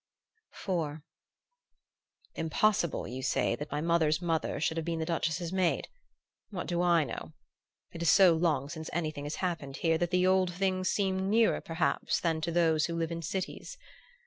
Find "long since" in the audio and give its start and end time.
8.33-8.89